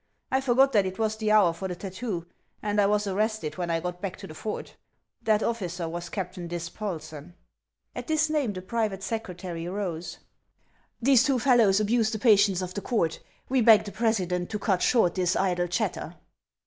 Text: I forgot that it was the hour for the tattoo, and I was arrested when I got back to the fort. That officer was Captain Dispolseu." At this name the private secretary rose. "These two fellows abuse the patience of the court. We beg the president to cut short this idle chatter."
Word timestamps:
I 0.31 0.41
forgot 0.41 0.71
that 0.73 0.87
it 0.87 0.97
was 0.97 1.15
the 1.15 1.29
hour 1.29 1.53
for 1.53 1.67
the 1.67 1.75
tattoo, 1.75 2.25
and 2.63 2.81
I 2.81 2.87
was 2.87 3.05
arrested 3.05 3.59
when 3.59 3.69
I 3.69 3.79
got 3.79 4.01
back 4.01 4.17
to 4.17 4.25
the 4.25 4.33
fort. 4.33 4.75
That 5.21 5.43
officer 5.43 5.87
was 5.87 6.09
Captain 6.09 6.49
Dispolseu." 6.49 7.33
At 7.95 8.07
this 8.07 8.27
name 8.27 8.51
the 8.53 8.63
private 8.63 9.03
secretary 9.03 9.67
rose. 9.67 10.17
"These 11.03 11.25
two 11.25 11.37
fellows 11.37 11.79
abuse 11.79 12.09
the 12.09 12.17
patience 12.17 12.63
of 12.63 12.73
the 12.73 12.81
court. 12.81 13.19
We 13.47 13.61
beg 13.61 13.83
the 13.83 13.91
president 13.91 14.49
to 14.49 14.57
cut 14.57 14.81
short 14.81 15.13
this 15.13 15.35
idle 15.35 15.67
chatter." 15.67 16.15